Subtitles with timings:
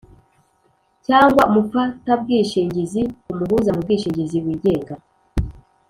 [1.05, 4.93] cyangwa umufatabwishingizi ku muhuza mu bwishingizi wigenga;